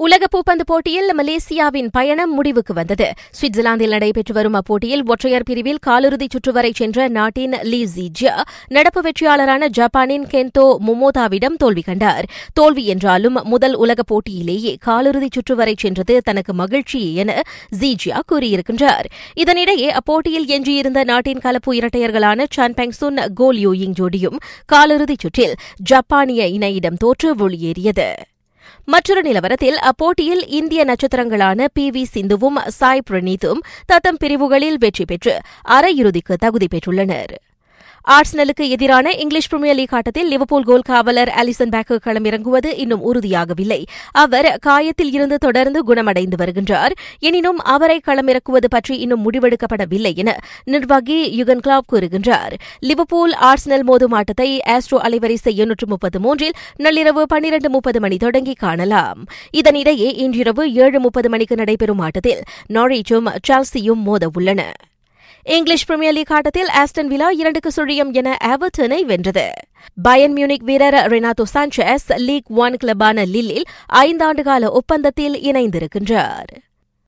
உலக 0.00 0.26
பூப்பந்து 0.26 0.60
போட்டியில் 0.64 1.14
மலேசியாவின் 1.18 1.88
பயணம் 1.92 2.34
முடிவுக்கு 2.34 2.74
வந்தது. 2.74 3.12
சுவிட்சர்லாந்தில் 3.30 3.88
நடைபெற்று 3.88 4.34
வரும் 4.34 4.54
அப்போட்டியில் 4.54 5.04
ஒற்றையர் 5.04 5.42
பிரிவில் 5.42 5.78
காலிறுதிச் 5.86 6.30
சுற்று 6.30 6.52
வரை 6.52 6.72
சென்ற 6.74 7.08
நாட்டின் 7.08 7.52
லீ 7.62 7.86
ஜியா 8.20 8.40
நடப்பு 8.68 9.00
வெற்றியாளரான 9.00 9.68
ஜப்பானின் 9.68 10.24
கென்தோ 10.24 10.76
மொமோதாவிடம் 10.86 11.56
தோல்வி 11.56 11.80
கண்டார். 11.80 12.24
தோல்வி 12.54 12.86
என்றாலும் 12.86 13.38
முதல் 13.44 13.74
உலகப் 13.74 14.06
போட்டியிலேயே 14.06 14.76
காலிறுதிச் 14.86 15.32
சுற்று 15.32 15.56
வரை 15.56 15.74
சென்றது 15.78 16.20
தனக்கு 16.20 16.54
மகிழ்ச்சி 16.54 17.14
என 17.14 17.42
ஜீஜியா 17.80 18.20
கூறியிருக்கின்றார். 18.32 19.04
இதனிடையே 19.36 19.90
அப்போட்டியில் 19.90 20.46
எஞ்சியிருந்த 20.46 21.04
நாட்டின் 21.04 21.38
கலப்பு 21.38 21.74
இரட்டையர்களான 21.74 22.46
சான் 22.50 22.74
பெங்சுன் 22.74 23.32
கோல் 23.34 23.56
யூயிங் 23.56 23.94
ஜோடியும் 23.98 24.36
காலிறுதிச் 24.72 25.18
சுற்றில் 25.18 25.54
ஜப்பானிய 25.76 26.44
இணையிடம் 26.44 26.96
தோற்று 26.98 27.34
வெளியேறியது. 27.34 28.14
மற்றொரு 28.84 29.22
நிலவரத்தில் 29.22 29.78
அப்போட்டியில் 29.78 30.44
இந்திய 30.46 30.84
நட்சத்திரங்களான 30.84 31.66
பி 31.72 31.90
வி 31.90 32.04
சிந்துவும் 32.14 32.58
சாய் 32.68 33.06
பிரணீத்தும் 33.10 33.60
தத்தம் 33.86 34.16
பிரிவுகளில் 34.16 34.78
வெற்றி 34.78 35.04
பெற்று 35.04 35.40
அரையிறுதிக்கு 35.68 36.34
தகுதி 36.34 36.66
பெற்றுள்ளனர். 36.70 37.34
ஆர்ஸ்னலுக்கு 38.06 38.68
எதிரான 38.68 39.12
இங்கிலீஷ் 39.12 39.54
பிரிமியர் 39.54 39.74
லீக் 39.74 39.94
ஆட்டத்தில் 39.94 40.28
லிவர்பூல் 40.28 40.62
கோல் 40.62 40.80
காவலர் 40.80 41.28
அலிசன் 41.28 41.68
பேக்கர் 41.68 42.02
களமிறங்குவது 42.04 42.66
இன்னும் 42.66 43.14
உறுதியாகவில்லை. 43.14 43.84
அவர் 44.10 44.58
காயத்தில் 44.58 45.12
இருந்து 45.12 45.38
தொடர்ந்து 45.38 45.82
குணமடைந்து 45.82 46.44
வருகின்றார். 46.44 46.90
எனினும் 47.18 47.58
அவரை 47.58 48.00
களமிறக்குவது 48.06 48.68
பற்றி 48.68 48.96
இன்னும் 48.96 49.32
முடிவெடுக்கப்படவில்லை 49.32 50.16
என 50.16 50.36
நிர்வாகி 50.64 51.42
யுகன் 51.42 51.60
கிளாப் 51.66 51.88
கூறுகின்றார். 51.92 52.52
லிவர்பூல் 52.80 53.36
ஆர்ஸ்னல் 53.40 53.84
மோதும் 53.86 54.12
ஆட்டத்தை 54.12 54.60
ஆஸ்ட்ரோ 54.66 54.98
அலைவரிசை 55.02 55.54
எண்ணூற்று 55.54 55.86
முப்பது 55.86 56.20
மூன்றில் 56.20 56.52
நள்ளிரவு 56.78 57.22
பன்னிரண்டு 57.22 57.70
முப்பது 57.70 58.00
மணி 58.00 58.16
தொடங்கி 58.16 58.52
காணலாம். 58.52 59.24
இதனிடையே 59.56 60.12
இன்றிரவு 60.16 60.72
ஏழு 60.72 61.00
முப்பது 61.00 61.28
மணிக்கு 61.28 61.56
நடைபெறும் 61.56 61.98
ஆட்டத்தில் 61.98 62.42
நாரிச்சும் 62.68 63.34
சால்சியும் 63.48 64.02
மோத 64.02 64.30
உள்ளன 64.34 64.72
இங்கிலீஷ் 65.48 65.90
பிரிமியர் 65.90 66.12
லீக் 66.12 66.32
ஆட்டத்தில் 66.32 66.66
ஆஸ்டன் 66.66 67.06
விலா 67.06 67.30
இரண்டுக்கு 67.30 67.70
சுழியம் 67.76 68.12
என 68.12 68.36
ஆவர்டனை 68.44 69.02
வென்றது. 69.02 69.50
பயன் 70.02 70.32
மியூனிக் 70.32 70.62
வீரர் 70.62 70.94
ரெனாத்தோ 70.94 71.44
சாnchez 71.54 71.98
லீக் 72.16 72.44
ஒன் 72.48 72.76
கிளப்பான 72.84 73.26
லில்லில் 73.26 73.64
ஐந்தாண்டு 73.92 74.42
கால 74.42 74.70
ஒப்பந்தத்தில் 74.70 75.34
இணைந்திருக்கின்றார். 75.34 76.67